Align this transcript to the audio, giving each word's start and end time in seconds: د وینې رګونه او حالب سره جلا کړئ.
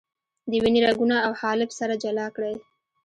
د 0.49 0.51
وینې 0.63 0.79
رګونه 0.87 1.17
او 1.25 1.31
حالب 1.41 1.69
سره 1.79 1.93
جلا 2.03 2.27
کړئ. 2.35 2.55